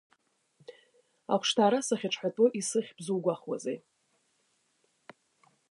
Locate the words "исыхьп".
2.59-2.97